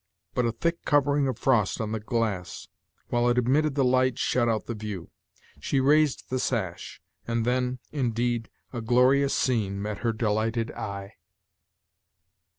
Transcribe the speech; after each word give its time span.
But 0.33 0.47
a 0.47 0.51
thick 0.51 0.83
covering 0.83 1.27
of 1.27 1.37
frost 1.37 1.79
on 1.79 1.91
the 1.91 1.99
glass, 1.99 2.67
while 3.09 3.29
it 3.29 3.37
admitted 3.37 3.75
the 3.75 3.83
light, 3.85 4.17
shut 4.17 4.49
out 4.49 4.65
the 4.65 4.73
view. 4.73 5.11
She 5.59 5.79
raised 5.79 6.31
the 6.31 6.39
sash, 6.39 6.99
and 7.27 7.45
then, 7.45 7.77
indeed, 7.91 8.49
a 8.73 8.81
glorious 8.81 9.35
scene 9.35 9.79
met 9.79 9.99
her 9.99 10.11
delighted 10.11 10.71
eye. 10.71 11.17